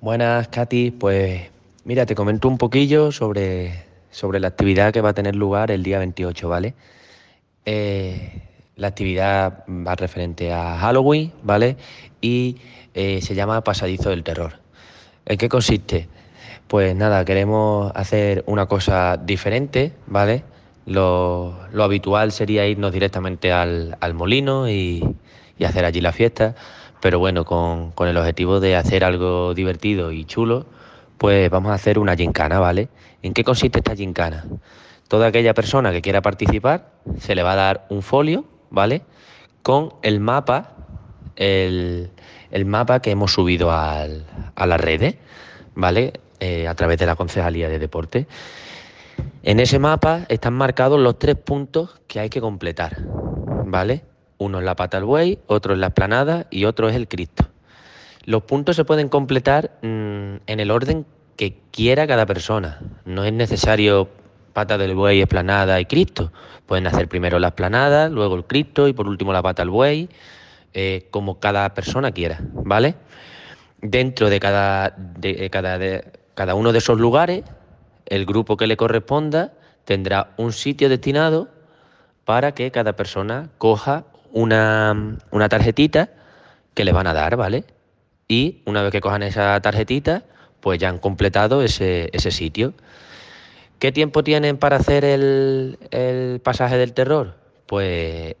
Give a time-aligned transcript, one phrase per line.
[0.00, 0.92] Buenas, Katy.
[0.92, 1.42] Pues
[1.84, 5.82] mira, te comento un poquillo sobre, sobre la actividad que va a tener lugar el
[5.82, 6.74] día 28, ¿vale?
[7.64, 8.42] Eh,
[8.76, 11.76] la actividad va referente a Halloween, ¿vale?
[12.20, 12.58] Y
[12.94, 14.60] eh, se llama Pasadizo del Terror.
[15.26, 16.08] ¿En qué consiste?
[16.68, 20.44] Pues nada, queremos hacer una cosa diferente, ¿vale?
[20.86, 25.02] Lo, habitual sería irnos directamente al, molino y,
[25.66, 26.54] hacer allí la fiesta,
[27.00, 30.66] pero bueno, con, el objetivo de hacer algo divertido y chulo,
[31.16, 32.88] pues vamos a hacer una gincana, ¿vale?
[33.22, 34.44] ¿En qué consiste esta gincana?
[35.08, 39.02] Toda aquella persona que quiera participar se le va a dar un folio, ¿vale?
[39.62, 40.76] Con el mapa,
[41.36, 42.10] el,
[42.66, 45.16] mapa que hemos subido a las redes,
[45.74, 46.12] ¿vale?
[46.40, 48.28] Eh, a través de la Concejalía de Deporte.
[49.42, 52.96] En ese mapa están marcados los tres puntos que hay que completar,
[53.66, 54.04] ¿vale?
[54.38, 57.46] Uno es la pata del buey, otro es la esplanada y otro es el Cristo.
[58.24, 61.06] Los puntos se pueden completar mm, en el orden
[61.36, 62.80] que quiera cada persona.
[63.04, 64.08] No es necesario
[64.52, 66.32] pata del buey, esplanada y Cristo.
[66.66, 70.08] Pueden hacer primero la esplanada, luego el Cristo y por último la pata del buey,
[70.72, 72.94] eh, como cada persona quiera, ¿vale?
[73.80, 77.44] Dentro de cada, de, cada, de, cada uno de esos lugares
[78.08, 79.52] el grupo que le corresponda
[79.84, 81.48] tendrá un sitio destinado
[82.24, 86.10] para que cada persona coja una, tarjetita
[86.74, 87.64] que le van a dar, ¿vale?
[88.28, 90.24] Y una vez que cojan esa tarjetita,
[90.60, 92.74] pues ya han completado ese, sitio.
[93.78, 97.36] ¿Qué tiempo tienen para hacer el, el, pasaje del terror?
[97.66, 98.36] Pues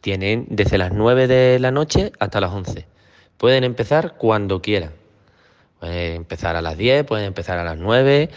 [0.00, 2.86] tienen desde las 9 de la noche hasta las 11.
[3.36, 4.92] Pueden empezar cuando quieran.
[5.78, 8.30] Pueden empezar a las 10, pueden empezar a las 9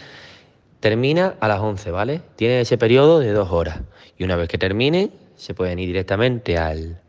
[0.84, 2.20] Termina a las 11, ¿vale?
[2.36, 3.80] Tiene ese periodo de dos horas.
[4.18, 7.00] Y una vez que termine, se pueden ir directamente al,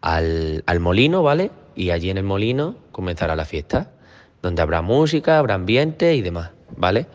[0.00, 1.50] al, molino, ¿vale?
[1.74, 3.90] Y allí en el molino comenzará la fiesta,
[4.42, 7.06] donde habrá música, habrá ambiente y demás, ¿vale?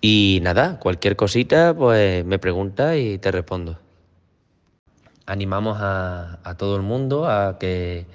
[0.00, 3.78] Y nada, cualquier cosita, pues me pregunta y te respondo.
[5.26, 8.06] Animamos a, a todo el mundo a que,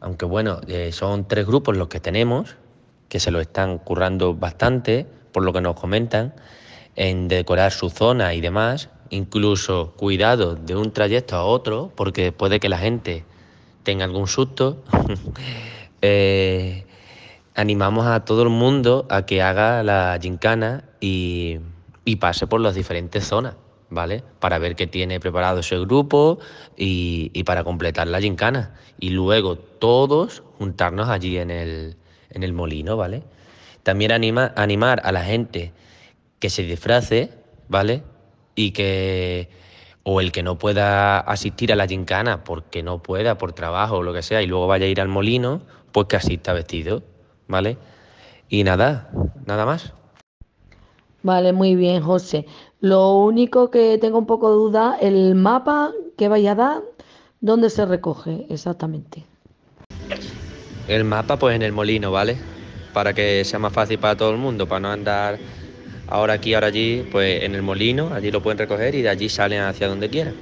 [0.00, 2.56] aunque bueno, eh, son tres grupos los que tenemos,
[3.08, 6.34] que se lo están currando bastante, por lo que nos comentan,
[6.96, 12.60] en decorar su zona y demás, incluso cuidado de un trayecto a otro, porque puede
[12.60, 13.24] que la gente
[13.82, 14.82] tenga algún susto.
[16.02, 16.86] Eh,
[17.54, 21.58] animamos a todo el mundo a que haga la gincana y,
[22.18, 23.56] pase por las diferentes zonas,
[23.90, 24.24] ¿vale?
[24.38, 26.38] Para ver qué tiene preparado ese grupo
[26.74, 28.76] y, y, para completar la gincana.
[28.98, 31.96] Y luego todos juntarnos allí en el,
[32.30, 33.24] en el molino, ¿vale?
[33.82, 35.72] También anima, animar a la gente
[36.38, 37.30] que se disfrace,
[37.68, 38.02] ¿vale?
[38.54, 39.48] Y que,
[40.02, 44.02] o el que no pueda asistir a la gincana porque no pueda, por trabajo o
[44.02, 45.62] lo que sea, y luego vaya a ir al molino,
[45.92, 47.02] pues que asista vestido,
[47.48, 47.78] ¿vale?
[48.48, 49.10] Y nada,
[49.46, 49.92] nada más.
[51.22, 52.46] Vale, muy bien, José.
[52.80, 56.82] Lo único que tengo un poco de duda, el mapa que vaya a dar,
[57.40, 59.24] ¿dónde se recoge exactamente?
[60.88, 62.36] El mapa, pues en el molino, ¿vale?
[62.92, 65.38] para que sea más fácil para todo el mundo, para no andar
[66.10, 69.28] ahora aquí, ahora allí, pues en el molino, allí lo pueden recoger y de allí
[69.30, 70.40] salen hacia donde quieran.